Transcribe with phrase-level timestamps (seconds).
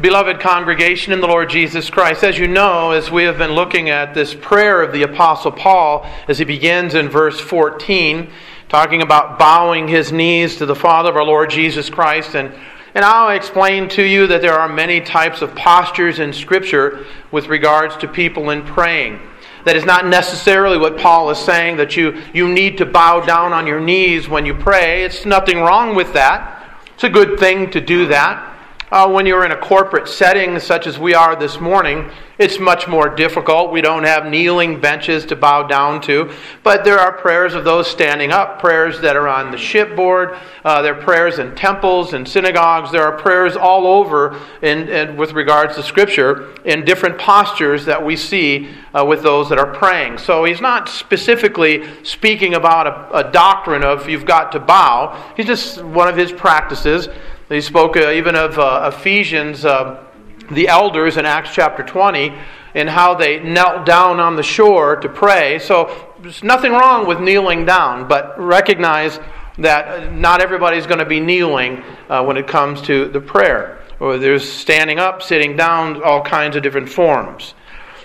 [0.00, 3.90] Beloved congregation in the Lord Jesus Christ, as you know, as we have been looking
[3.90, 8.28] at this prayer of the Apostle Paul, as he begins in verse 14,
[8.68, 12.52] talking about bowing his knees to the Father of our Lord Jesus Christ, and,
[12.96, 17.46] and I'll explain to you that there are many types of postures in Scripture with
[17.46, 19.20] regards to people in praying.
[19.64, 23.52] That is not necessarily what Paul is saying, that you, you need to bow down
[23.52, 25.04] on your knees when you pray.
[25.04, 26.80] It's nothing wrong with that.
[26.94, 28.53] It's a good thing to do that.
[28.94, 32.08] Uh, when you're in a corporate setting such as we are this morning,
[32.38, 33.72] it's much more difficult.
[33.72, 36.32] We don't have kneeling benches to bow down to.
[36.62, 40.36] But there are prayers of those standing up, prayers that are on the shipboard.
[40.64, 42.92] Uh, there are prayers in temples and synagogues.
[42.92, 48.04] There are prayers all over in, in with regards to Scripture in different postures that
[48.04, 50.18] we see uh, with those that are praying.
[50.18, 55.32] So he's not specifically speaking about a, a doctrine of you've got to bow.
[55.36, 57.08] He's just one of his practices
[57.48, 60.02] he spoke uh, even of uh, Ephesians, uh,
[60.50, 62.34] the elders in Acts chapter 20,
[62.74, 65.58] and how they knelt down on the shore to pray.
[65.58, 69.20] So there's nothing wrong with kneeling down, but recognize
[69.58, 73.78] that not everybody's going to be kneeling uh, when it comes to the prayer.
[74.00, 77.54] Or there's standing up, sitting down, all kinds of different forms.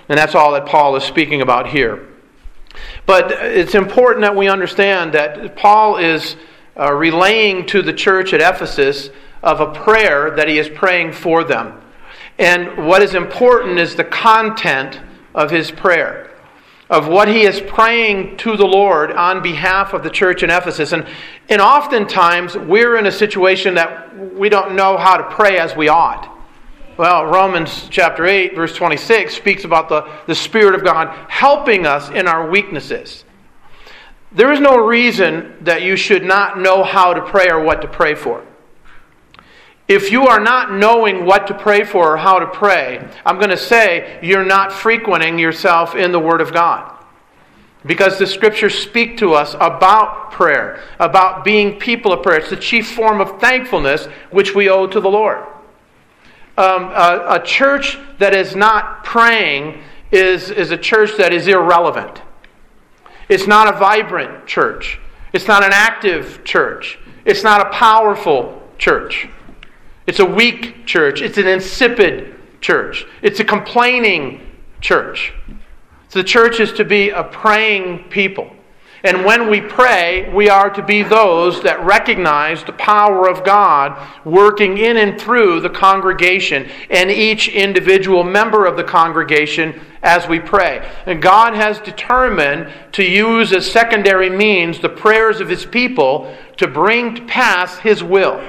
[0.08, 2.08] And that's all that Paul is speaking about here.
[3.06, 6.36] But it's important that we understand that Paul is
[6.80, 9.10] uh, relaying to the church at Ephesus
[9.42, 11.82] of a prayer that he is praying for them.
[12.38, 15.00] And what is important is the content
[15.36, 16.32] of his prayer,
[16.90, 20.94] of what he is praying to the Lord on behalf of the church in Ephesus.
[20.94, 21.06] And,
[21.50, 25.90] and oftentimes we're in a situation that we don't know how to pray as we
[25.90, 26.36] ought.
[26.98, 32.10] Well, Romans chapter 8, verse 26 speaks about the, the Spirit of God helping us
[32.10, 33.24] in our weaknesses.
[34.32, 37.88] There is no reason that you should not know how to pray or what to
[37.88, 38.46] pray for.
[39.90, 43.50] If you are not knowing what to pray for or how to pray, I'm going
[43.50, 46.96] to say you're not frequenting yourself in the Word of God.
[47.84, 52.38] Because the scriptures speak to us about prayer, about being people of prayer.
[52.38, 55.40] It's the chief form of thankfulness which we owe to the Lord.
[56.56, 62.22] Um, a, a church that is not praying is, is a church that is irrelevant.
[63.28, 65.00] It's not a vibrant church.
[65.34, 67.00] It's not an active church.
[67.26, 69.30] It's not a powerful church.
[70.10, 71.22] It's a weak church.
[71.22, 73.06] It's an insipid church.
[73.22, 74.42] It's a complaining
[74.82, 75.34] church.
[76.08, 78.50] So the church is to be a praying people.
[79.04, 83.96] And when we pray, we are to be those that recognize the power of God
[84.26, 90.40] working in and through the congregation and each individual member of the congregation as we
[90.40, 90.90] pray.
[91.06, 96.66] And God has determined to use as secondary means the prayers of His people to
[96.66, 98.42] bring to pass His will.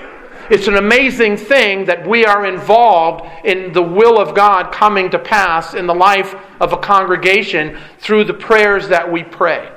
[0.51, 5.19] It's an amazing thing that we are involved in the will of God coming to
[5.19, 9.71] pass in the life of a congregation through the prayers that we pray.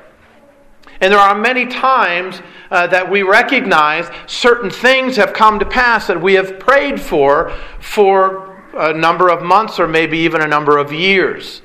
[0.99, 2.41] And there are many times
[2.71, 7.53] uh, that we recognize certain things have come to pass that we have prayed for
[7.79, 11.61] for a number of months or maybe even a number of years.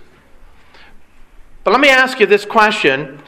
[1.65, 3.23] But let me ask you this question.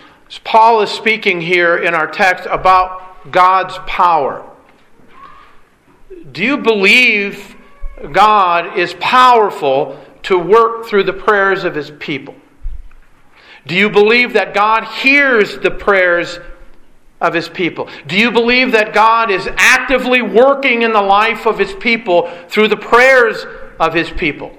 [0.45, 4.50] Paul is speaking here in our text about God's power.
[6.33, 7.57] Do you believe
[8.13, 12.35] God is powerful to work through the prayers of his people?
[13.67, 16.39] Do you believe that God hears the prayers
[17.21, 17.89] of his people?
[18.07, 22.69] Do you believe that God is actively working in the life of his people through
[22.69, 23.45] the prayers
[23.79, 24.57] of his people?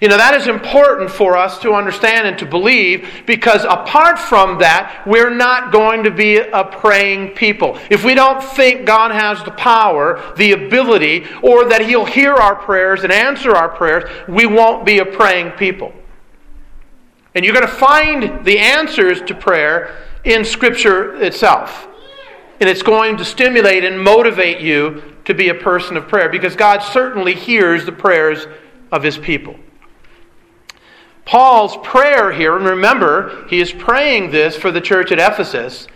[0.00, 4.58] You know, that is important for us to understand and to believe because apart from
[4.60, 7.78] that, we're not going to be a praying people.
[7.90, 12.54] If we don't think God has the power, the ability, or that He'll hear our
[12.54, 15.92] prayers and answer our prayers, we won't be a praying people.
[17.34, 21.88] And you're going to find the answers to prayer in Scripture itself.
[22.60, 26.56] And it's going to stimulate and motivate you to be a person of prayer because
[26.56, 28.46] God certainly hears the prayers
[28.90, 29.56] of His people.
[31.30, 35.86] Paul's prayer here, and remember, he is praying this for the church at Ephesus,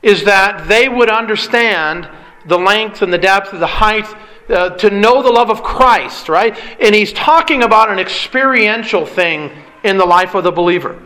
[0.00, 2.08] is that they would understand
[2.46, 4.06] the length and the depth, of the height,
[4.48, 6.56] uh, to know the love of Christ, right?
[6.80, 9.50] And he's talking about an experiential thing
[9.82, 11.02] in the life of the believer.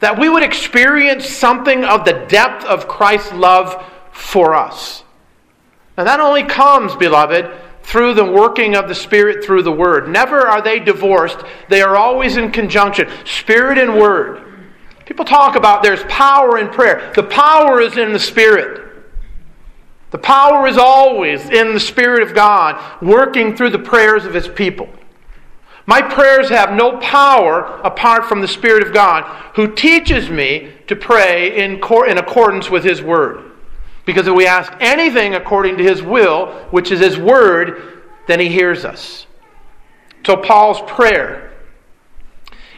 [0.00, 3.80] That we would experience something of the depth of Christ's love
[4.10, 5.04] for us.
[5.96, 7.48] Now, that only comes, beloved,
[7.88, 10.10] through the working of the Spirit through the Word.
[10.10, 11.38] Never are they divorced,
[11.70, 13.08] they are always in conjunction.
[13.24, 14.44] Spirit and Word.
[15.06, 17.10] People talk about there's power in prayer.
[17.16, 19.06] The power is in the Spirit.
[20.10, 24.48] The power is always in the Spirit of God working through the prayers of His
[24.48, 24.90] people.
[25.86, 29.24] My prayers have no power apart from the Spirit of God
[29.54, 33.47] who teaches me to pray in, in accordance with His Word.
[34.08, 38.48] Because if we ask anything according to His will, which is His Word, then He
[38.48, 39.26] hears us.
[40.24, 41.52] So, Paul's prayer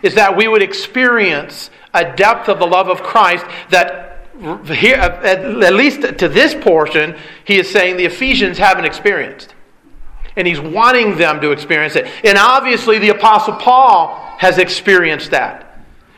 [0.02, 4.26] is that we would experience a depth of the love of Christ that
[4.66, 9.54] here, at least to this portion, he is saying the Ephesians haven't experienced.
[10.34, 12.08] And he's wanting them to experience it.
[12.24, 15.69] And obviously, the Apostle Paul has experienced that.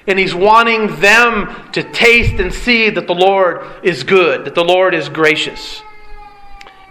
[0.06, 4.64] And he's wanting them to taste and see that the Lord is good, that the
[4.64, 5.82] Lord is gracious.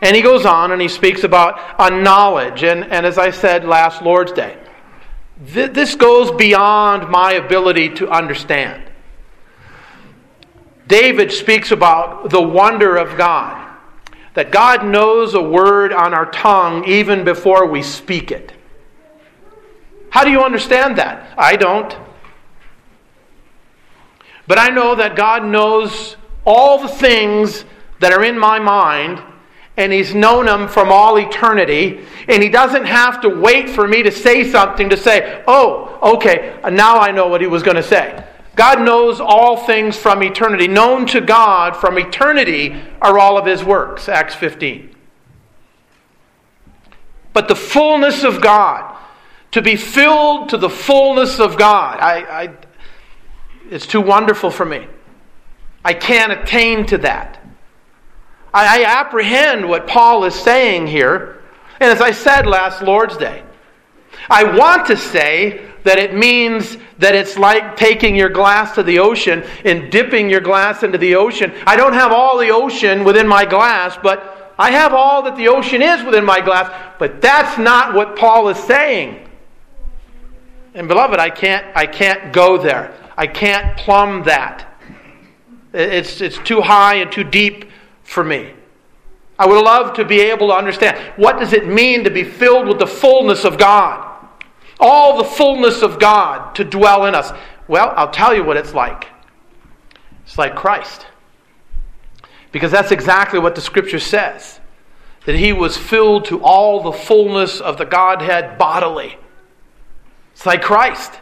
[0.01, 2.63] And he goes on and he speaks about a knowledge.
[2.63, 4.57] And, and as I said last Lord's Day,
[5.53, 8.83] th- this goes beyond my ability to understand.
[10.87, 13.69] David speaks about the wonder of God.
[14.33, 18.53] That God knows a word on our tongue even before we speak it.
[20.09, 21.33] How do you understand that?
[21.37, 21.95] I don't.
[24.51, 27.63] But I know that God knows all the things
[28.01, 29.23] that are in my mind,
[29.77, 34.03] and He's known them from all eternity, and He doesn't have to wait for me
[34.03, 37.81] to say something to say, oh, okay, now I know what He was going to
[37.81, 38.25] say.
[38.57, 40.67] God knows all things from eternity.
[40.67, 44.09] Known to God from eternity are all of his works.
[44.09, 44.93] Acts 15.
[47.31, 48.97] But the fullness of God,
[49.51, 52.49] to be filled to the fullness of God, I, I,
[53.71, 54.85] it's too wonderful for me.
[55.83, 57.41] I can't attain to that.
[58.53, 61.41] I, I apprehend what Paul is saying here.
[61.79, 63.43] And as I said last Lord's Day,
[64.29, 68.99] I want to say that it means that it's like taking your glass to the
[68.99, 71.53] ocean and dipping your glass into the ocean.
[71.65, 75.47] I don't have all the ocean within my glass, but I have all that the
[75.47, 76.71] ocean is within my glass.
[76.99, 79.27] But that's not what Paul is saying.
[80.73, 82.93] And beloved, I can't, I can't go there.
[83.17, 84.67] I can't plumb that.
[85.73, 87.65] It's, it's too high and too deep
[88.03, 88.53] for me.
[89.39, 92.67] I would love to be able to understand what does it mean to be filled
[92.67, 94.11] with the fullness of God?
[94.81, 97.31] all the fullness of God to dwell in us.
[97.67, 99.07] Well, I'll tell you what it's like.
[100.25, 101.05] It's like Christ.
[102.51, 104.59] Because that's exactly what the scripture says
[105.25, 109.17] that he was filled to all the fullness of the Godhead bodily.
[110.33, 111.13] It's like Christ.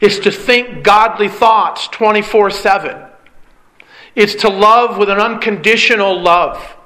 [0.00, 3.02] It's to think godly thoughts 24 7.
[4.14, 6.76] It's to love with an unconditional love.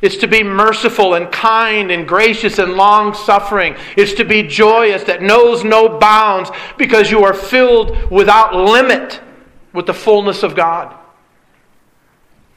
[0.00, 3.76] It's to be merciful and kind and gracious and long suffering.
[3.96, 9.20] It's to be joyous that knows no bounds because you are filled without limit
[9.72, 10.94] with the fullness of God.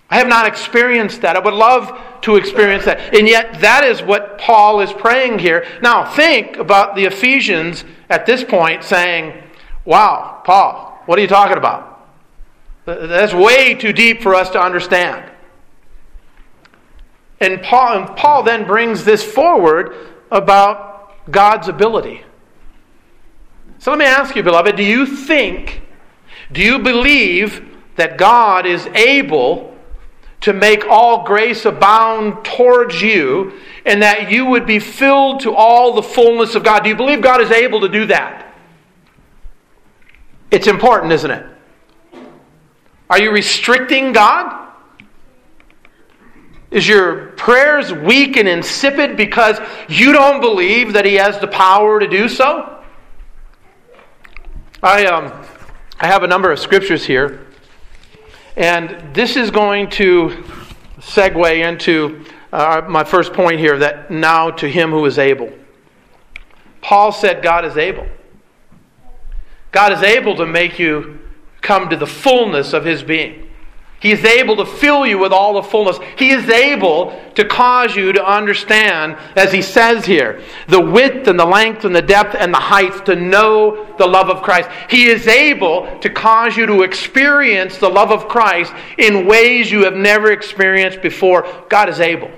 [0.09, 1.35] I have not experienced that.
[1.35, 3.13] I would love to experience that.
[3.13, 5.65] And yet, that is what Paul is praying here.
[5.81, 9.43] Now, think about the Ephesians at this point saying,
[9.87, 12.09] Wow, Paul, what are you talking about?
[12.83, 15.31] That's way too deep for us to understand.
[17.39, 19.95] And Paul, and Paul then brings this forward
[20.29, 22.21] about God's ability.
[23.79, 25.81] So let me ask you, beloved, do you think,
[26.51, 29.73] do you believe that God is able
[30.41, 33.53] to make all grace abound towards you
[33.85, 36.83] and that you would be filled to all the fullness of God?
[36.83, 38.46] Do you believe God is able to do that?
[40.51, 41.45] It's important, isn't it?
[43.09, 44.67] Are you restricting God?
[46.69, 51.99] Is your prayers weak and insipid because you don't believe that He has the power
[51.99, 52.83] to do so?
[54.83, 55.31] I, um,
[55.99, 57.47] I have a number of scriptures here,
[58.57, 60.43] and this is going to
[60.99, 65.51] segue into uh, my first point here that now to Him who is able.
[66.81, 68.07] Paul said, God is able.
[69.71, 71.19] God is able to make you
[71.61, 73.47] come to the fullness of His being.
[73.99, 75.97] He is able to fill you with all the fullness.
[76.17, 81.39] He is able to cause you to understand, as he says here, the width and
[81.39, 84.69] the length and the depth and the height to know the love of Christ.
[84.87, 89.83] He is able to cause you to experience the love of Christ in ways you
[89.85, 91.47] have never experienced before.
[91.67, 92.29] God is able.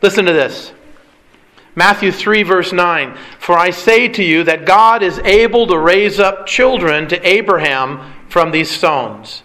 [0.00, 0.72] Listen to this.
[1.78, 3.16] Matthew 3, verse 9.
[3.38, 8.14] For I say to you that God is able to raise up children to Abraham
[8.28, 9.44] from these stones.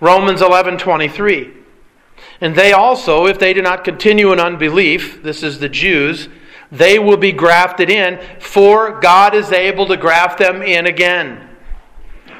[0.00, 1.50] Romans 11:23.
[2.40, 6.28] And they also, if they do not continue in unbelief, this is the Jews,
[6.70, 11.48] they will be grafted in, for God is able to graft them in again.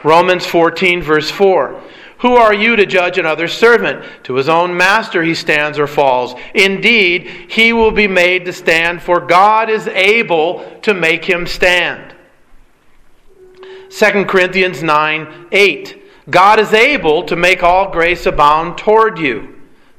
[0.05, 1.83] Romans 14, verse 4.
[2.21, 4.05] Who are you to judge another's servant?
[4.25, 6.35] To his own master he stands or falls.
[6.55, 12.15] Indeed, he will be made to stand, for God is able to make him stand.
[13.91, 16.03] 2 Corinthians 9 8.
[16.29, 19.56] God is able to make all grace abound toward you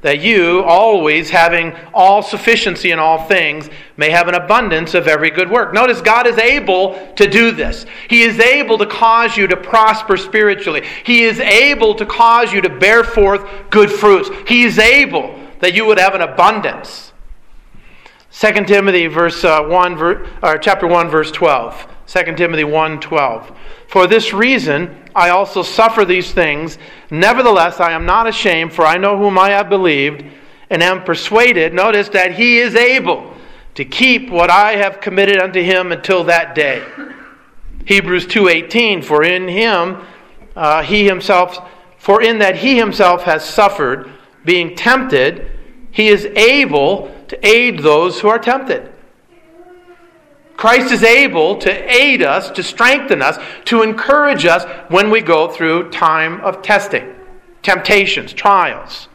[0.07, 5.29] that you, always having all sufficiency in all things, may have an abundance of every
[5.29, 5.73] good work.
[5.73, 7.85] Notice God is able to do this.
[8.09, 10.87] He is able to cause you to prosper spiritually.
[11.03, 14.29] He is able to cause you to bear forth good fruits.
[14.47, 17.11] He is able that you would have an abundance.
[18.31, 20.01] 2 Timothy verse uh, 1
[20.41, 21.96] or chapter 1 verse 12.
[22.07, 23.51] 2 Timothy 1 12.
[23.87, 26.77] For this reason, I also suffer these things.
[27.11, 30.23] Nevertheless, I am not ashamed, for I know whom I have believed,
[30.69, 33.33] and am persuaded, notice, that he is able
[33.75, 36.83] to keep what I have committed unto him until that day.
[37.85, 39.97] Hebrews 2:18 For in him
[40.55, 41.59] uh, he himself
[41.97, 44.11] for in that he himself has suffered
[44.45, 45.51] being tempted
[45.97, 48.93] he is able to aid those who are tempted.
[50.57, 55.47] Christ is able to aid us, to strengthen us, to encourage us when we go
[55.47, 57.13] through time of testing,
[57.61, 59.07] temptations, trials.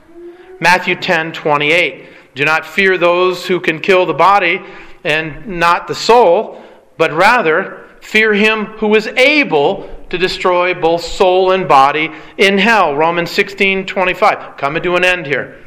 [0.61, 2.09] Matthew 10 28.
[2.37, 4.63] Do not fear those who can kill the body
[5.03, 6.63] and not the soul,
[6.97, 12.95] but rather fear him who is able to destroy both soul and body in hell.
[12.95, 14.57] Romans 16 25.
[14.57, 15.59] Coming to an end here.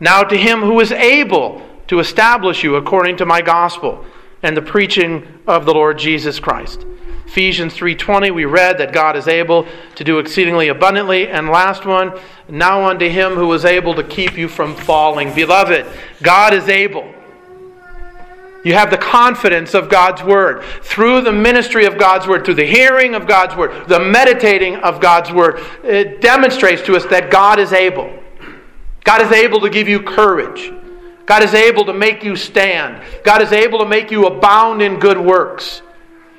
[0.00, 4.06] Now to him who is able to establish you according to my gospel
[4.42, 6.84] and the preaching of the Lord Jesus Christ.
[7.26, 12.12] Ephesians 3:20 we read that God is able to do exceedingly abundantly and last one
[12.48, 15.86] now unto him who is able to keep you from falling beloved
[16.22, 17.06] God is able
[18.64, 20.62] you have the confidence of God's Word.
[20.82, 25.00] Through the ministry of God's Word, through the hearing of God's Word, the meditating of
[25.00, 28.12] God's Word, it demonstrates to us that God is able.
[29.04, 30.72] God is able to give you courage.
[31.26, 33.02] God is able to make you stand.
[33.24, 35.82] God is able to make you abound in good works.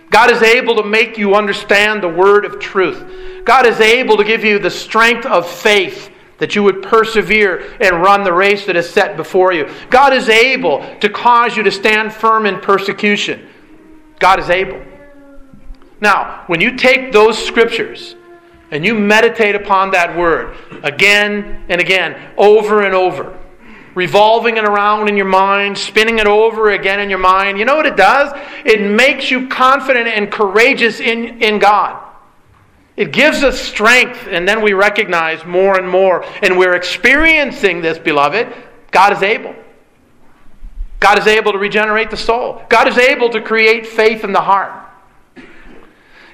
[0.09, 3.43] God is able to make you understand the word of truth.
[3.45, 8.01] God is able to give you the strength of faith that you would persevere and
[8.01, 9.69] run the race that is set before you.
[9.89, 13.47] God is able to cause you to stand firm in persecution.
[14.19, 14.81] God is able.
[16.01, 18.15] Now, when you take those scriptures
[18.71, 23.39] and you meditate upon that word again and again, over and over,
[23.95, 27.59] revolving it around in your mind, spinning it over again in your mind.
[27.59, 28.31] You know what it does?
[28.65, 31.99] It makes you confident and courageous in, in God.
[32.95, 37.97] It gives us strength, and then we recognize more and more, and we're experiencing this,
[37.97, 38.53] beloved.
[38.91, 39.55] God is able.
[40.99, 42.61] God is able to regenerate the soul.
[42.69, 44.71] God is able to create faith in the heart.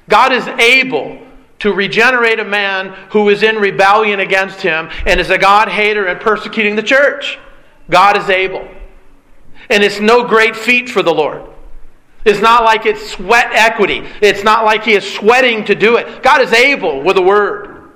[0.10, 1.20] God is able
[1.60, 6.06] to regenerate a man who is in rebellion against him and is a God hater
[6.06, 7.40] and persecuting the church.
[7.90, 8.68] God is able.
[9.70, 11.50] And it's no great feat for the Lord.
[12.26, 14.04] It's not like it's sweat equity.
[14.22, 16.22] It's not like he is sweating to do it.
[16.22, 17.92] God is able with a word.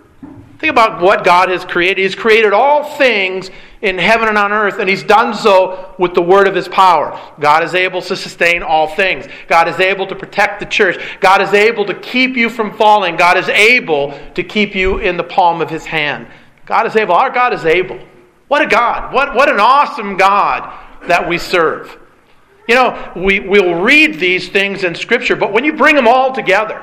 [0.59, 2.01] Think about what God has created.
[2.01, 3.49] He's created all things
[3.81, 7.19] in heaven and on earth, and He's done so with the word of His power.
[7.37, 9.27] God is able to sustain all things.
[9.49, 11.03] God is able to protect the church.
[11.19, 13.17] God is able to keep you from falling.
[13.17, 16.27] God is able to keep you in the palm of His hand.
[16.65, 17.13] God is able.
[17.13, 17.99] Our God is able.
[18.47, 19.13] What a God.
[19.13, 20.71] What, what an awesome God
[21.07, 21.97] that we serve.
[22.67, 26.33] You know, we, we'll read these things in Scripture, but when you bring them all
[26.33, 26.81] together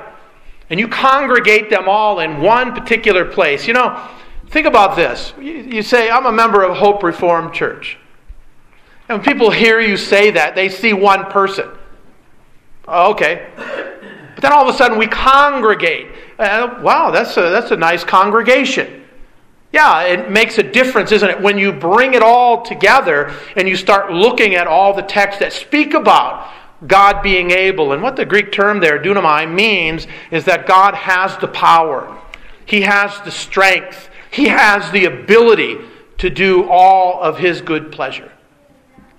[0.68, 4.08] and you congregate them all in one particular place, you know,
[4.48, 5.32] think about this.
[5.38, 7.98] You, you say, I'm a member of Hope Reformed Church.
[9.08, 11.68] And when people hear you say that, they see one person.
[12.86, 13.48] Oh, okay.
[13.56, 16.08] But then all of a sudden we congregate.
[16.38, 19.00] Uh, wow, that's a, that's a nice congregation.
[19.72, 21.40] Yeah, it makes a difference, isn't it?
[21.40, 25.52] When you bring it all together and you start looking at all the texts that
[25.52, 26.50] speak about
[26.86, 27.92] God being able.
[27.92, 32.18] And what the Greek term there, dunamai, means is that God has the power,
[32.66, 35.78] He has the strength, He has the ability
[36.18, 38.32] to do all of His good pleasure.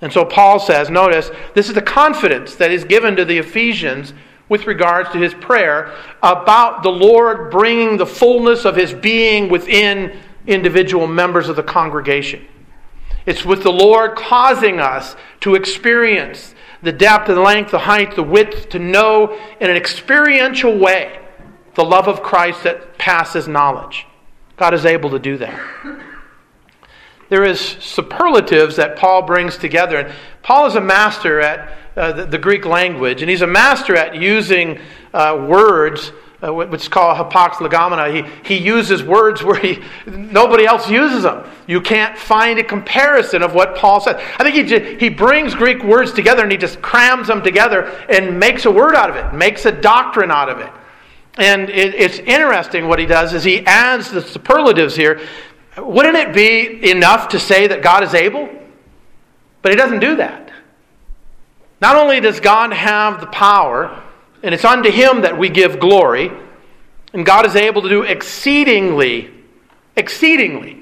[0.01, 4.13] And so Paul says, notice, this is the confidence that is given to the Ephesians
[4.49, 10.19] with regards to his prayer about the Lord bringing the fullness of his being within
[10.47, 12.45] individual members of the congregation.
[13.25, 18.23] It's with the Lord causing us to experience the depth, the length, the height, the
[18.23, 21.19] width, to know in an experiential way
[21.75, 24.07] the love of Christ that passes knowledge.
[24.57, 25.59] God is able to do that.
[27.29, 29.97] There is superlatives that Paul brings together.
[29.97, 33.95] And Paul is a master at uh, the, the, Greek language, and he's a master
[33.95, 34.79] at using
[35.13, 36.11] uh, words
[36.43, 38.11] uh, which is called hapax legomena.
[38.13, 41.47] He, he uses words where he, nobody else uses them.
[41.67, 44.15] You can't find a comparison of what Paul said.
[44.39, 48.39] I think he, he brings Greek words together and he just crams them together and
[48.39, 50.71] makes a word out of it, makes a doctrine out of it.
[51.37, 55.21] And it, it's interesting what he does is he adds the superlatives here.
[55.77, 58.49] Wouldn't it be enough to say that God is able?
[59.61, 60.51] But he doesn't do that.
[61.81, 64.03] Not only does God have the power,
[64.43, 66.31] and it's unto him that we give glory.
[67.13, 69.31] And God is able to do exceedingly,
[69.95, 70.81] exceedingly.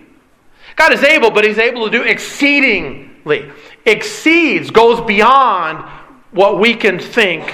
[0.75, 3.51] God is able, but he's able to do exceedingly.
[3.85, 5.83] Exceeds, goes beyond
[6.31, 7.53] what we can think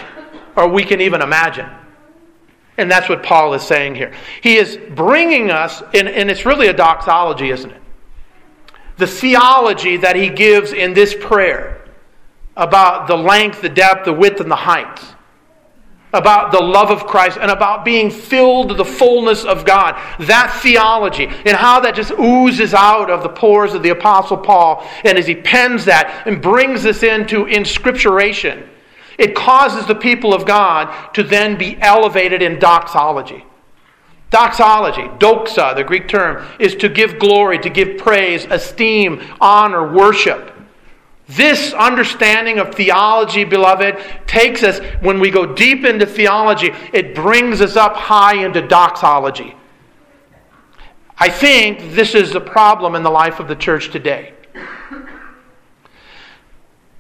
[0.55, 1.69] or we can even imagine.
[2.77, 4.13] And that's what Paul is saying here.
[4.41, 7.81] He is bringing us, and, and it's really a doxology, isn't it?
[8.97, 11.85] The theology that he gives in this prayer
[12.57, 15.14] about the length, the depth, the width, and the height
[16.15, 19.95] about the love of Christ and about being filled to the fullness of God.
[20.21, 24.87] That theology and how that just oozes out of the pores of the Apostle Paul.
[25.03, 28.67] And as he pens that and brings this into inscripturation,
[29.17, 33.45] it causes the people of God to then be elevated in doxology.
[34.29, 40.54] Doxology, doxa, the Greek term, is to give glory, to give praise, esteem, honor, worship.
[41.27, 47.61] This understanding of theology, beloved, takes us, when we go deep into theology, it brings
[47.61, 49.55] us up high into doxology.
[51.17, 54.33] I think this is the problem in the life of the church today.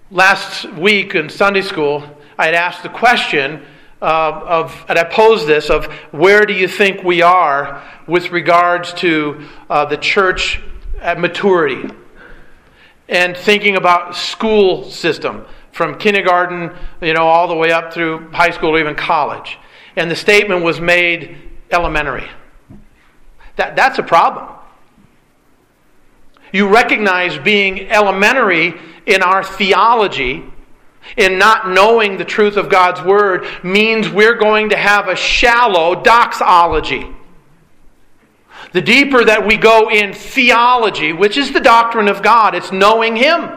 [0.09, 2.03] Last week in Sunday school,
[2.37, 3.63] I had asked the question
[4.01, 9.45] of, and I posed this of where do you think we are with regards to
[9.69, 10.61] uh, the church
[10.99, 11.93] at maturity?
[13.07, 16.71] And thinking about school system from kindergarten,
[17.01, 19.57] you know, all the way up through high school or even college.
[19.95, 21.37] And the statement was made
[21.71, 22.27] elementary.
[23.57, 24.49] That, that's a problem.
[26.51, 28.73] You recognize being elementary
[29.05, 30.43] in our theology,
[31.17, 36.01] in not knowing the truth of God's Word, means we're going to have a shallow
[36.01, 37.14] doxology.
[38.75, 43.15] The deeper that we go in theology, which is the doctrine of God, it's knowing
[43.15, 43.49] Him,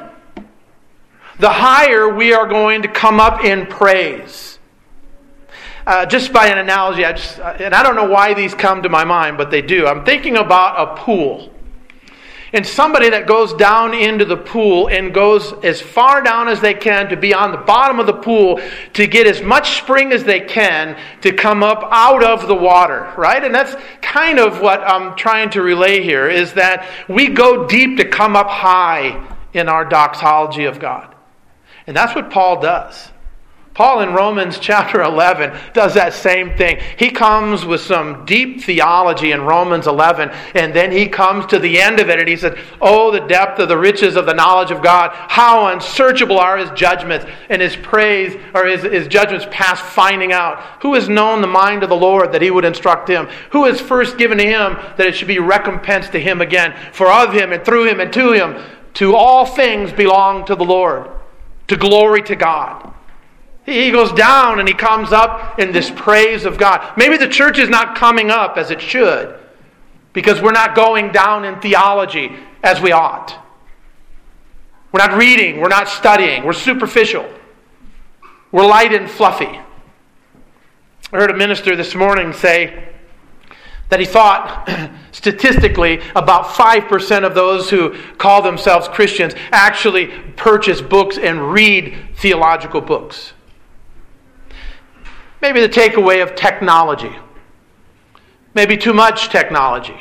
[1.40, 4.60] the higher we are going to come up in praise.
[5.84, 8.88] Uh, just by an analogy, I just, and I don't know why these come to
[8.88, 9.88] my mind, but they do.
[9.88, 11.52] I'm thinking about a pool
[12.52, 16.74] and somebody that goes down into the pool and goes as far down as they
[16.74, 18.60] can to be on the bottom of the pool
[18.94, 23.12] to get as much spring as they can to come up out of the water,
[23.16, 23.42] right?
[23.44, 27.98] And that's kind of what I'm trying to relay here is that we go deep
[27.98, 31.14] to come up high in our doxology of God.
[31.86, 33.10] And that's what Paul does.
[33.78, 36.80] Paul in Romans chapter 11 does that same thing.
[36.96, 41.80] He comes with some deep theology in Romans 11, and then he comes to the
[41.80, 44.72] end of it and he said, Oh, the depth of the riches of the knowledge
[44.72, 45.12] of God.
[45.12, 50.60] How unsearchable are his judgments, and his praise, or his, his judgments past finding out.
[50.82, 53.28] Who has known the mind of the Lord that he would instruct him?
[53.52, 56.74] Who has first given to him that it should be recompensed to him again?
[56.92, 58.60] For of him and through him and to him,
[58.94, 61.08] to all things belong to the Lord,
[61.68, 62.94] to glory to God.
[63.68, 66.96] He goes down and he comes up in this praise of God.
[66.96, 69.38] Maybe the church is not coming up as it should
[70.14, 73.36] because we're not going down in theology as we ought.
[74.90, 77.28] We're not reading, we're not studying, we're superficial,
[78.52, 79.60] we're light and fluffy.
[81.12, 82.88] I heard a minister this morning say
[83.90, 84.66] that he thought
[85.12, 92.80] statistically about 5% of those who call themselves Christians actually purchase books and read theological
[92.80, 93.34] books.
[95.40, 97.14] Maybe the takeaway of technology.
[98.54, 100.00] Maybe too much technology.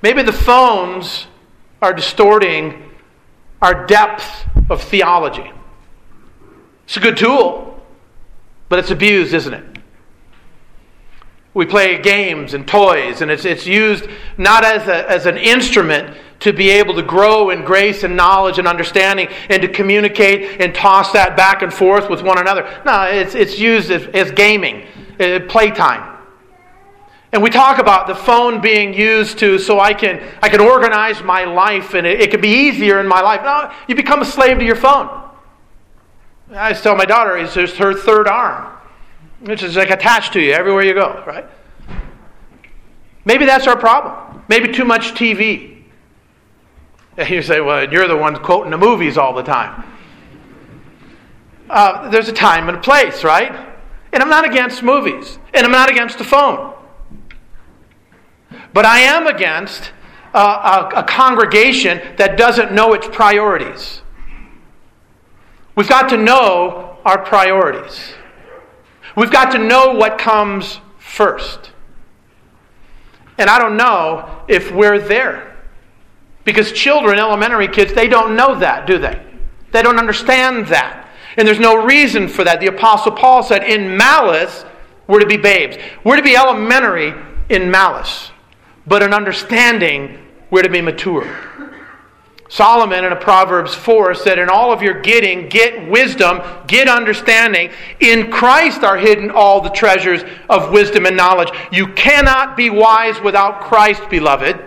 [0.00, 1.26] Maybe the phones
[1.80, 2.90] are distorting
[3.60, 5.52] our depth of theology.
[6.84, 7.80] It's a good tool,
[8.68, 9.64] but it's abused, isn't it?
[11.54, 16.16] We play games and toys, and it's, it's used not as, a, as an instrument
[16.42, 20.74] to be able to grow in grace and knowledge and understanding and to communicate and
[20.74, 22.62] toss that back and forth with one another.
[22.84, 24.86] No, it's, it's used as, as gaming,
[25.20, 26.12] uh, playtime.
[27.32, 31.22] And we talk about the phone being used to so I can I can organize
[31.22, 33.40] my life and it, it can be easier in my life.
[33.42, 35.30] No, you become a slave to your phone.
[36.54, 38.76] I tell my daughter it's just her third arm,
[39.40, 41.46] which is like attached to you everywhere you go, right?
[43.24, 44.44] Maybe that's our problem.
[44.48, 45.71] Maybe too much TV.
[47.16, 49.84] And you say, well, you're the one quoting the movies all the time.
[51.68, 53.70] Uh, there's a time and a place, right?
[54.12, 55.38] And I'm not against movies.
[55.54, 56.74] And I'm not against the phone.
[58.74, 59.92] But I am against
[60.34, 64.02] a, a, a congregation that doesn't know its priorities.
[65.74, 68.12] We've got to know our priorities.
[69.16, 71.72] We've got to know what comes first.
[73.38, 75.51] And I don't know if we're there.
[76.44, 79.20] Because children, elementary kids, they don't know that, do they?
[79.70, 81.08] They don't understand that.
[81.36, 82.60] And there's no reason for that.
[82.60, 84.64] The Apostle Paul said, in malice,
[85.06, 85.76] we're to be babes.
[86.04, 87.14] We're to be elementary
[87.48, 88.30] in malice.
[88.86, 90.18] But in understanding,
[90.50, 91.26] we're to be mature.
[92.48, 97.70] Solomon in a Proverbs 4 said, In all of your getting, get wisdom, get understanding.
[98.00, 101.48] In Christ are hidden all the treasures of wisdom and knowledge.
[101.72, 104.62] You cannot be wise without Christ, beloved.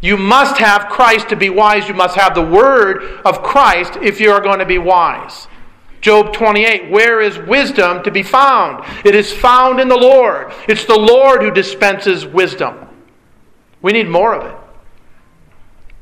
[0.00, 1.88] You must have Christ to be wise.
[1.88, 5.48] You must have the word of Christ if you are going to be wise.
[6.00, 8.84] Job 28, where is wisdom to be found?
[9.04, 10.52] It is found in the Lord.
[10.68, 12.86] It's the Lord who dispenses wisdom.
[13.82, 14.56] We need more of it.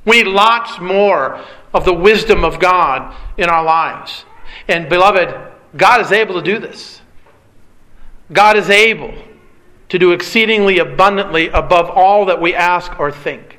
[0.04, 4.24] We need lots more of the wisdom of God in our lives.
[4.68, 5.34] And beloved,
[5.76, 7.00] God is able to do this.
[8.32, 9.14] God is able
[9.88, 13.58] to do exceedingly abundantly above all that we ask or think.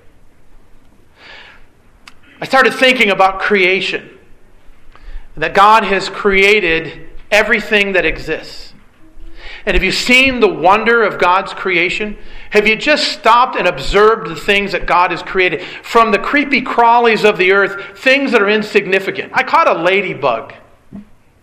[2.39, 4.17] I started thinking about creation.
[5.36, 8.73] That God has created everything that exists.
[9.65, 12.17] And have you seen the wonder of God's creation?
[12.52, 15.62] Have you just stopped and observed the things that God has created?
[15.84, 19.34] From the creepy crawlies of the earth, things that are insignificant.
[19.36, 20.54] I caught a ladybug.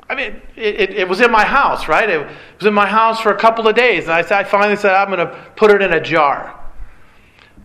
[0.09, 2.09] I mean, it, it, it was in my house, right?
[2.09, 2.26] It
[2.59, 4.04] was in my house for a couple of days.
[4.04, 6.59] And I, I finally said, I'm going to put it in a jar.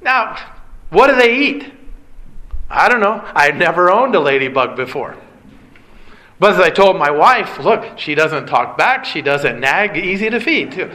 [0.02, 0.38] Now,
[0.89, 1.74] what do they eat?
[2.69, 3.21] I don't know.
[3.34, 5.15] I never owned a ladybug before.
[6.39, 10.29] But as I told my wife, look, she doesn't talk back, she doesn't nag, easy
[10.29, 10.89] to feed too.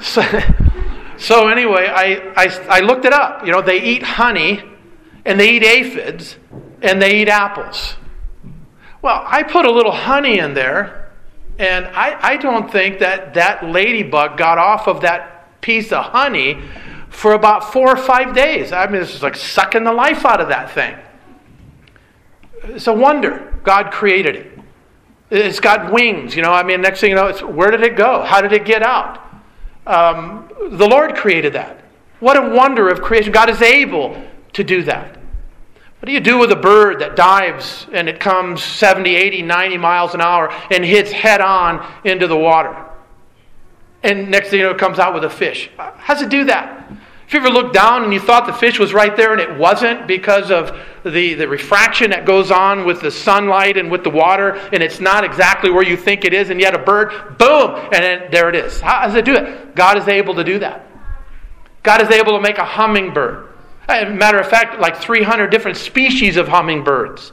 [0.00, 0.22] So,
[1.18, 3.46] so anyway, I, I, I looked it up.
[3.46, 4.62] You know, they eat honey
[5.24, 6.36] and they eat aphids
[6.80, 7.94] and they eat apples.
[9.02, 11.10] Well, I put a little honey in there,
[11.58, 16.62] and I, I don't think that that ladybug got off of that piece of honey
[17.12, 18.72] for about four or five days.
[18.72, 20.96] I mean, this is like sucking the life out of that thing.
[22.64, 24.58] It's a wonder God created it.
[25.30, 26.52] It's got wings, you know.
[26.52, 28.22] I mean, next thing you know, it's where did it go?
[28.22, 29.20] How did it get out?
[29.86, 31.80] Um, the Lord created that.
[32.20, 33.32] What a wonder of creation.
[33.32, 34.20] God is able
[34.54, 35.16] to do that.
[35.98, 39.78] What do you do with a bird that dives and it comes 70, 80, 90
[39.78, 42.74] miles an hour and hits head on into the water?
[44.02, 45.70] And next thing you know, it comes out with a fish.
[45.76, 46.90] How does it do that?
[47.32, 49.56] If you ever looked down and you thought the fish was right there and it
[49.56, 54.10] wasn't because of the, the refraction that goes on with the sunlight and with the
[54.10, 57.70] water, and it's not exactly where you think it is, and yet a bird, boom,
[57.90, 58.82] and then there it is.
[58.82, 59.74] How does it do it?
[59.74, 60.86] God is able to do that.
[61.82, 63.48] God is able to make a hummingbird.
[63.88, 67.32] Matter of fact, like 300 different species of hummingbirds.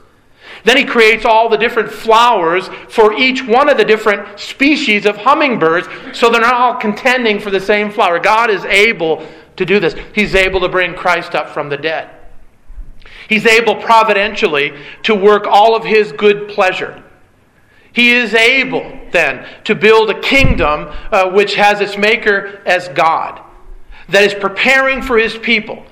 [0.63, 5.17] Then he creates all the different flowers for each one of the different species of
[5.17, 8.17] hummingbirds so they're not all contending for the same flower.
[8.17, 9.27] God is able
[9.59, 9.93] to do this.
[10.15, 12.09] He's able to bring Christ up from the dead.
[13.27, 17.03] He's able providentially to work all of his good pleasure.
[17.91, 23.41] He is able then to build a kingdom uh, which has its maker as God,
[24.07, 25.85] that is preparing for his people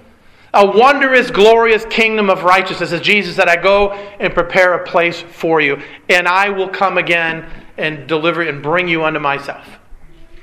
[0.54, 2.94] a wondrous, glorious kingdom of righteousness.
[2.94, 6.98] As Jesus said, I go and prepare a place for you, and I will come
[6.98, 9.77] again and deliver and bring you unto myself.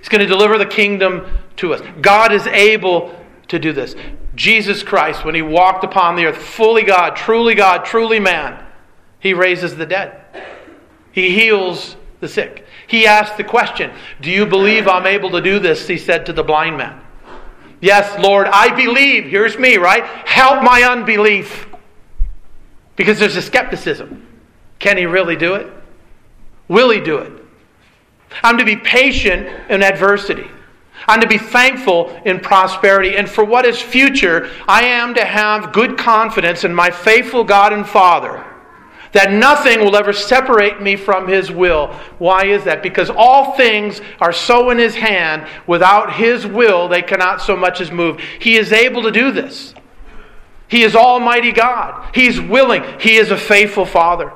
[0.04, 1.80] He's going to deliver the kingdom to us.
[2.02, 3.96] God is able to do this.
[4.34, 8.62] Jesus Christ, when he walked upon the earth, fully God, truly God, truly man,
[9.18, 10.20] he raises the dead.
[11.10, 12.66] He heals the sick.
[12.86, 15.88] He asked the question, Do you believe I'm able to do this?
[15.88, 17.00] He said to the blind man.
[17.80, 19.24] Yes, Lord, I believe.
[19.24, 20.04] Here's me, right?
[20.04, 21.66] Help my unbelief.
[22.96, 24.26] Because there's a skepticism.
[24.80, 25.72] Can he really do it?
[26.68, 27.43] Will he do it?
[28.42, 30.50] I'm to be patient in adversity.
[31.06, 33.16] I'm to be thankful in prosperity.
[33.16, 37.72] And for what is future, I am to have good confidence in my faithful God
[37.72, 38.44] and Father
[39.14, 41.94] that nothing will ever separate me from His will.
[42.18, 42.82] Why is that?
[42.82, 47.80] Because all things are so in His hand, without His will, they cannot so much
[47.80, 48.20] as move.
[48.40, 49.72] He is able to do this.
[50.66, 52.10] He is Almighty God.
[52.12, 52.82] He's willing.
[52.98, 54.32] He is a faithful Father.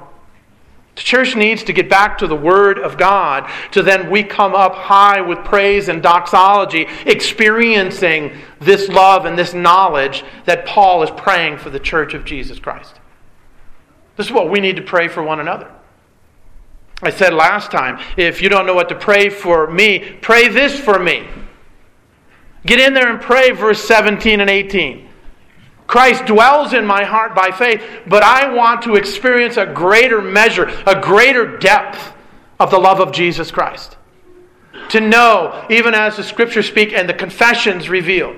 [0.99, 4.57] The church needs to get back to the Word of God to then we come
[4.57, 11.11] up high with praise and doxology, experiencing this love and this knowledge that Paul is
[11.13, 12.99] praying for the church of Jesus Christ.
[14.17, 15.71] This is what we need to pray for one another.
[17.01, 20.81] I said last time if you don't know what to pray for me, pray this
[20.81, 21.29] for me.
[22.67, 25.08] Get in there and pray verse 17 and 18.
[25.89, 30.71] Christ dwells in my heart by faith, but I want to experience a greater measure,
[30.87, 32.13] a greater depth
[32.61, 33.97] of the love of Jesus Christ.
[34.91, 38.37] To know, even as the scriptures speak and the confessions reveal,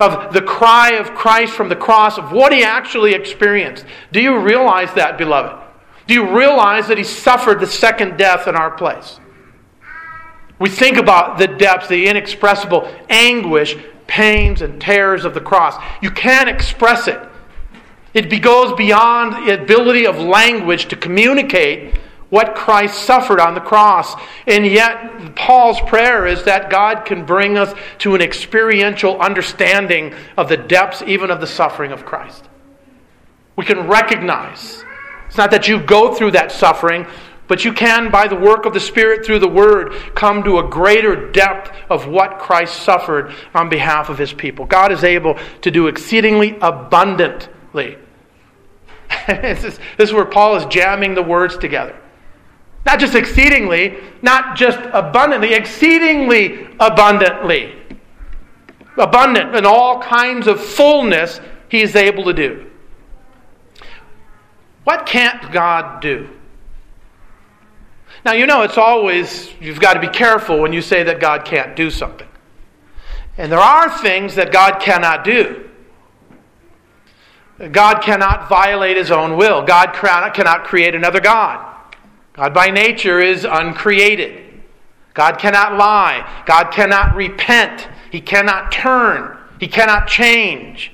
[0.00, 3.84] of the cry of Christ from the cross, of what he actually experienced.
[4.10, 5.62] Do you realize that, beloved?
[6.08, 9.20] Do you realize that he suffered the second death in our place?
[10.58, 15.82] We think about the depths, the inexpressible anguish, pains, and terrors of the cross.
[16.02, 17.18] You can't express it.
[18.12, 21.94] It goes beyond the ability of language to communicate
[22.30, 24.14] what Christ suffered on the cross.
[24.46, 30.48] And yet, Paul's prayer is that God can bring us to an experiential understanding of
[30.48, 32.48] the depths, even of the suffering of Christ.
[33.56, 34.84] We can recognize.
[35.26, 37.06] It's not that you go through that suffering,
[37.46, 40.68] but you can, by the work of the Spirit through the Word, come to a
[40.68, 44.64] greater depth of what Christ suffered on behalf of His people.
[44.64, 47.98] God is able to do exceedingly abundantly.
[49.26, 51.94] this, is, where Paul is jamming the words together.
[52.86, 57.74] Not just exceedingly, not just abundantly, exceedingly abundantly.
[58.96, 62.70] Abundant in all kinds of fullness, He is able to do.
[64.84, 66.28] What can't God do?
[68.24, 71.44] Now, you know, it's always, you've got to be careful when you say that God
[71.44, 72.28] can't do something.
[73.36, 75.68] And there are things that God cannot do.
[77.70, 79.62] God cannot violate his own will.
[79.62, 81.72] God cannot create another God.
[82.32, 84.62] God by nature is uncreated.
[85.12, 86.42] God cannot lie.
[86.46, 87.88] God cannot repent.
[88.10, 89.36] He cannot turn.
[89.60, 90.92] He cannot change.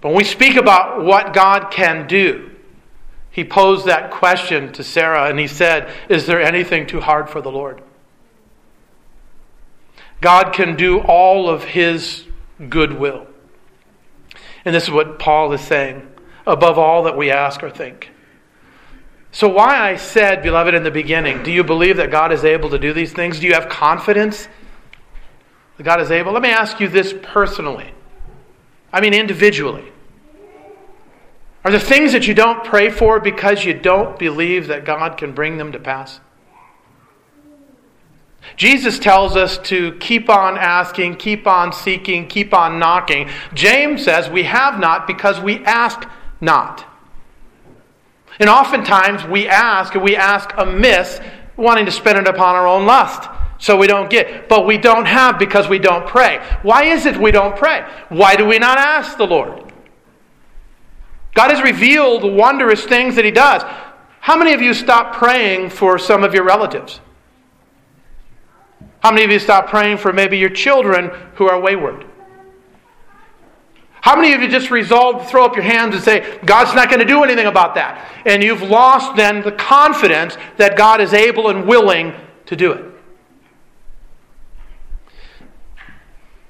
[0.00, 2.50] But when we speak about what God can do,
[3.34, 7.40] he posed that question to Sarah and he said, Is there anything too hard for
[7.40, 7.82] the Lord?
[10.20, 12.26] God can do all of his
[12.68, 13.26] goodwill.
[14.64, 16.08] And this is what Paul is saying
[16.46, 18.10] above all that we ask or think.
[19.32, 22.70] So, why I said, beloved, in the beginning, do you believe that God is able
[22.70, 23.40] to do these things?
[23.40, 24.46] Do you have confidence
[25.76, 26.30] that God is able?
[26.30, 27.90] Let me ask you this personally.
[28.92, 29.90] I mean, individually.
[31.64, 35.32] Are there things that you don't pray for because you don't believe that God can
[35.32, 36.20] bring them to pass?
[38.56, 43.30] Jesus tells us to keep on asking, keep on seeking, keep on knocking.
[43.54, 46.06] James says we have not because we ask
[46.40, 46.84] not.
[48.38, 51.20] And oftentimes we ask, and we ask amiss,
[51.56, 53.30] wanting to spend it upon our own lust.
[53.58, 54.48] So we don't get.
[54.48, 56.44] But we don't have because we don't pray.
[56.62, 57.86] Why is it we don't pray?
[58.10, 59.63] Why do we not ask the Lord?
[61.34, 63.62] God has revealed wondrous things that He does.
[64.20, 67.00] How many of you stop praying for some of your relatives?
[69.00, 72.06] How many of you stop praying for maybe your children who are wayward?
[74.00, 76.88] How many of you just resolved to throw up your hands and say, God's not
[76.88, 78.06] going to do anything about that?
[78.24, 82.14] And you've lost then the confidence that God is able and willing
[82.46, 82.84] to do it.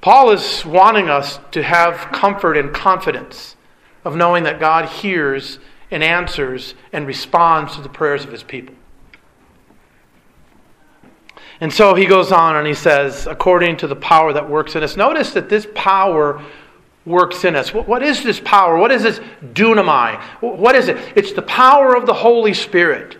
[0.00, 3.56] Paul is wanting us to have comfort and confidence
[4.04, 5.58] of knowing that God hears
[5.90, 8.74] and answers and responds to the prayers of his people.
[11.60, 14.82] And so he goes on and he says, according to the power that works in
[14.82, 14.96] us.
[14.96, 16.42] Notice that this power
[17.06, 17.72] works in us.
[17.72, 18.76] What is this power?
[18.76, 19.20] What is this
[19.52, 20.20] dunamai?
[20.40, 20.96] What is it?
[21.14, 23.16] It's the power of the Holy Spirit.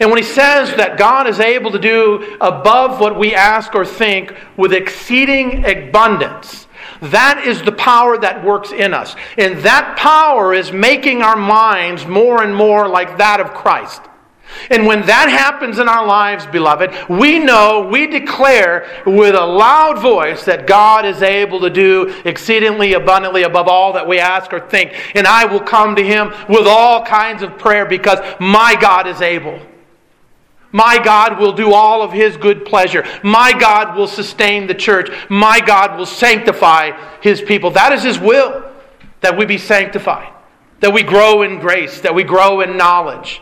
[0.00, 3.84] And when he says that God is able to do above what we ask or
[3.84, 6.63] think with exceeding abundance,
[7.12, 9.14] that is the power that works in us.
[9.38, 14.02] And that power is making our minds more and more like that of Christ.
[14.70, 19.98] And when that happens in our lives, beloved, we know, we declare with a loud
[19.98, 24.60] voice that God is able to do exceedingly abundantly above all that we ask or
[24.60, 24.92] think.
[25.16, 29.20] And I will come to Him with all kinds of prayer because my God is
[29.20, 29.60] able.
[30.74, 33.06] My God will do all of His good pleasure.
[33.22, 35.08] My God will sustain the church.
[35.30, 37.70] My God will sanctify His people.
[37.70, 38.68] That is His will,
[39.20, 40.32] that we be sanctified,
[40.80, 43.40] that we grow in grace, that we grow in knowledge.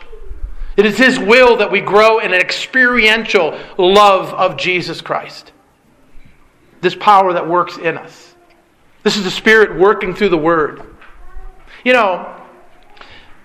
[0.77, 5.53] It is His will that we grow in an experiential love of Jesus Christ.
[6.81, 8.35] This power that works in us.
[9.01, 10.85] This is the Spirit working through the Word.
[11.83, 12.39] You know,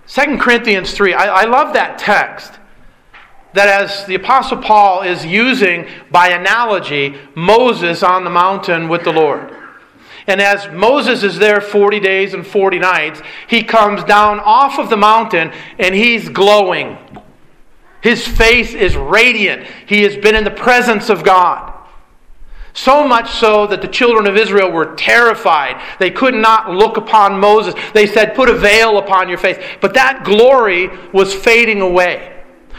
[0.08, 2.58] 2 Corinthians 3, I, I love that text
[3.54, 9.12] that as the Apostle Paul is using by analogy Moses on the mountain with the
[9.12, 9.54] Lord.
[10.26, 14.90] And as Moses is there 40 days and 40 nights, he comes down off of
[14.90, 16.98] the mountain and he's glowing.
[18.02, 19.66] His face is radiant.
[19.86, 21.74] He has been in the presence of God.
[22.74, 25.82] So much so that the children of Israel were terrified.
[25.98, 27.74] They could not look upon Moses.
[27.92, 29.58] They said, Put a veil upon your face.
[29.80, 32.37] But that glory was fading away.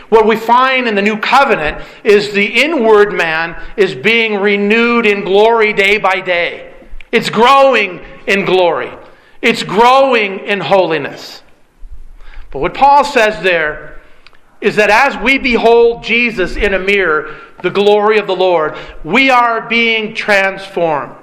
[0.10, 5.24] What we find in the new covenant is the inward man is being renewed in
[5.24, 6.74] glory day by day.
[7.12, 8.92] It's growing in glory,
[9.42, 11.44] it's growing in holiness.
[12.52, 14.02] But what Paul says there
[14.62, 19.30] is that as we behold Jesus in a mirror, the glory of the Lord, we
[19.30, 21.16] are being transformed.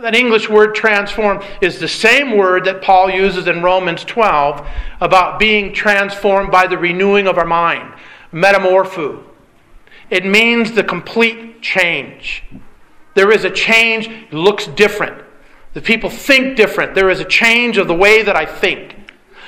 [0.00, 4.66] That English word transform is the same word that Paul uses in Romans 12
[5.00, 7.94] about being transformed by the renewing of our mind,
[8.32, 9.22] metamorpho.
[10.10, 12.42] It means the complete change.
[13.14, 15.22] There is a change, it looks different.
[15.74, 16.96] The people think different.
[16.96, 18.96] There is a change of the way that I think.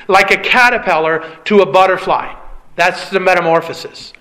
[0.07, 2.33] Like a caterpillar to a butterfly.
[2.77, 4.13] That's the metamorphosis.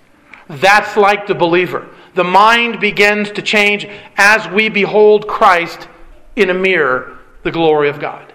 [0.47, 1.87] That's like the believer.
[2.15, 5.87] The mind begins to change as we behold Christ
[6.35, 8.33] in a mirror, the glory of God.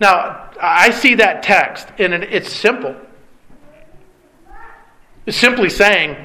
[0.00, 2.96] Now, I see that text, and it's simple.
[5.26, 6.16] It's simply saying,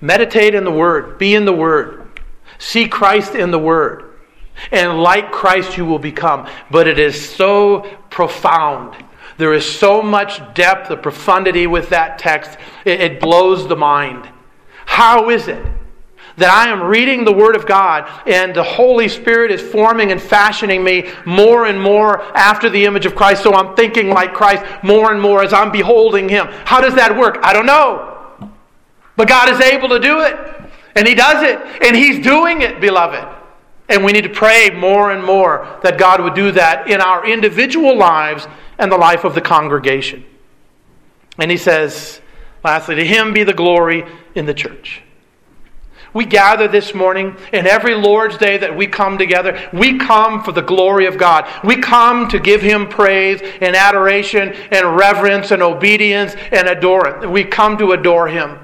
[0.00, 2.20] meditate in the Word, be in the Word,
[2.58, 4.18] see Christ in the Word,
[4.72, 6.48] and like Christ you will become.
[6.70, 9.04] But it is so profound
[9.38, 14.28] there is so much depth, of profundity with that text, it blows the mind.
[14.84, 15.64] How is it
[16.38, 20.20] that I am reading the Word of God and the Holy Spirit is forming and
[20.20, 24.64] fashioning me more and more after the image of Christ, so I'm thinking like Christ
[24.82, 26.46] more and more as I'm beholding Him?
[26.64, 27.38] How does that work?
[27.42, 28.50] I don't know.
[29.16, 30.36] But God is able to do it,
[30.94, 33.36] and He does it, and He's doing it, beloved.
[33.88, 37.26] And we need to pray more and more that God would do that in our
[37.26, 38.46] individual lives
[38.78, 40.24] and the life of the congregation.
[41.38, 42.20] And he says,
[42.62, 45.02] lastly, to him be the glory in the church.
[46.14, 50.52] We gather this morning, and every Lord's Day that we come together, we come for
[50.52, 51.46] the glory of God.
[51.62, 57.44] We come to give Him praise and adoration and reverence and obedience and adore We
[57.44, 58.58] come to adore Him.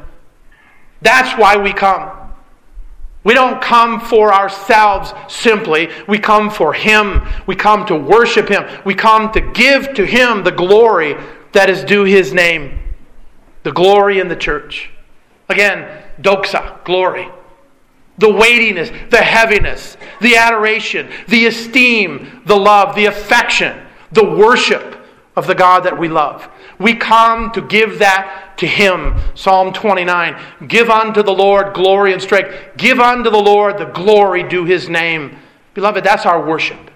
[1.02, 2.10] That's why we come.
[3.24, 5.90] We don't come for ourselves simply.
[6.06, 7.26] We come for Him.
[7.46, 8.64] We come to worship Him.
[8.84, 11.16] We come to give to Him the glory
[11.52, 12.80] that is due His name.
[13.64, 14.90] The glory in the church.
[15.48, 17.28] Again, doxa, glory.
[18.18, 24.96] The weightiness, the heaviness, the adoration, the esteem, the love, the affection, the worship
[25.36, 26.48] of the God that we love.
[26.78, 29.16] We come to give that to Him.
[29.34, 32.54] Psalm 29 Give unto the Lord glory and strength.
[32.76, 35.36] Give unto the Lord the glory due His name.
[35.74, 36.90] Beloved, that's our worship.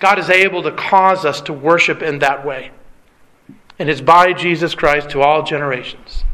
[0.00, 2.70] God is able to cause us to worship in that way.
[3.78, 6.24] And it's by Jesus Christ to all generations.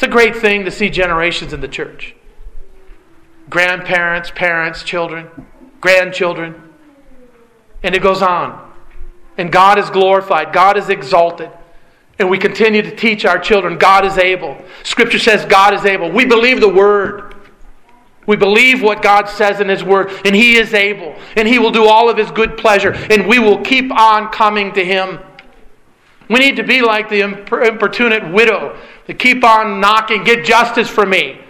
[0.00, 2.14] It's a great thing to see generations in the church
[3.50, 5.28] grandparents, parents, children,
[5.82, 6.54] grandchildren.
[7.82, 8.72] And it goes on.
[9.36, 11.50] And God is glorified, God is exalted.
[12.18, 14.56] And we continue to teach our children God is able.
[14.84, 16.10] Scripture says God is able.
[16.10, 17.34] We believe the Word.
[18.26, 21.72] We believe what God says in His Word, and He is able, and He will
[21.72, 25.18] do all of His good pleasure, and we will keep on coming to Him.
[26.30, 31.04] We need to be like the importunate widow to keep on knocking, get justice for
[31.04, 31.40] me.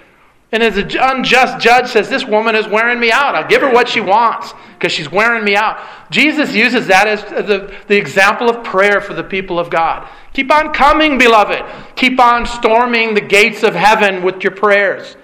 [0.53, 3.35] And as an unjust judge says, This woman is wearing me out.
[3.35, 5.79] I'll give her what she wants because she's wearing me out.
[6.11, 10.09] Jesus uses that as the, the example of prayer for the people of God.
[10.33, 11.63] Keep on coming, beloved.
[11.95, 15.17] Keep on storming the gates of heaven with your prayers.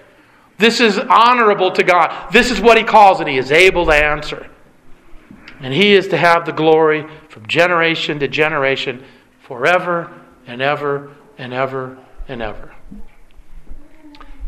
[0.59, 2.31] This is honorable to God.
[2.31, 3.27] This is what He calls it.
[3.27, 4.47] He is able to answer.
[5.61, 9.03] And He is to have the glory from generation to generation,
[9.47, 10.13] forever
[10.47, 12.75] and ever and ever and ever.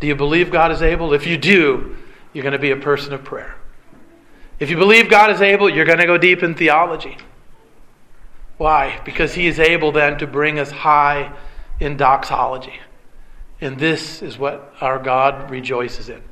[0.00, 1.12] Do you believe God is able?
[1.12, 1.96] If you do,
[2.32, 3.56] you're going to be a person of prayer.
[4.60, 7.16] If you believe God is able, you're going to go deep in theology.
[8.56, 9.00] Why?
[9.04, 11.32] Because He is able then to bring us high
[11.80, 12.80] in doxology.
[13.60, 16.22] And this is what our God rejoices in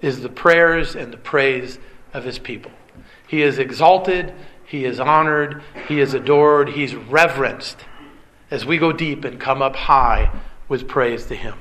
[0.00, 1.78] is the prayers and the praise
[2.12, 2.72] of his people.
[3.28, 4.34] He is exalted,
[4.66, 7.78] he is honored, he is adored, he's reverenced
[8.52, 10.30] as we go deep and come up high
[10.68, 11.54] with praise to him.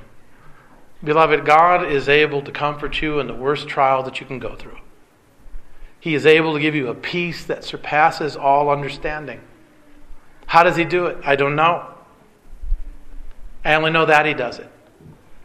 [1.01, 4.55] Beloved, God is able to comfort you in the worst trial that you can go
[4.55, 4.77] through.
[6.01, 9.39] He is able to give you a peace that surpasses all understanding.
[10.47, 11.17] How does He do it?
[11.23, 11.87] I don't know.
[13.63, 14.69] I only know that He does it.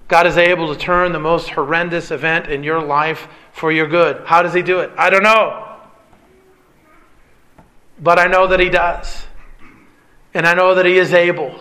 [0.08, 4.22] God is able to turn the most horrendous event in your life for your good.
[4.26, 4.90] How does He do it?
[4.98, 5.76] I don't know.
[8.00, 9.26] But I know that He does.
[10.36, 11.58] And I know that He is able.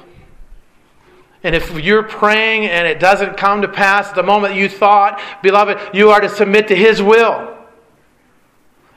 [1.44, 5.96] And if you're praying and it doesn't come to pass the moment you thought, beloved,
[5.96, 7.56] you are to submit to His will.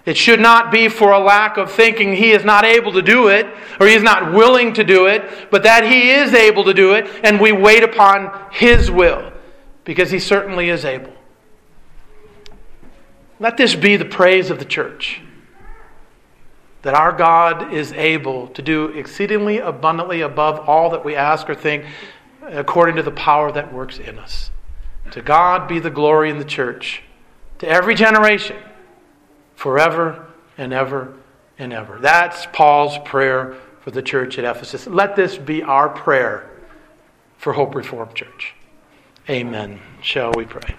[0.04, 3.28] It should not be for a lack of thinking He is not able to do
[3.28, 3.46] it
[3.78, 6.94] or He is not willing to do it, but that He is able to do
[6.94, 9.32] it and we wait upon His will
[9.84, 11.12] because He certainly is able.
[13.38, 15.20] Let this be the praise of the church
[16.82, 21.54] that our God is able to do exceedingly abundantly above all that we ask or
[21.54, 21.84] think
[22.42, 24.50] according to the power that works in us.
[25.12, 27.02] To God be the glory in the church,
[27.58, 28.56] to every generation,
[29.54, 30.26] forever
[30.56, 31.14] and ever
[31.58, 31.98] and ever.
[31.98, 34.86] That's Paul's prayer for the church at Ephesus.
[34.86, 36.48] Let this be our prayer
[37.38, 38.54] for Hope Reformed Church.
[39.28, 39.80] Amen.
[40.00, 40.76] Shall we pray?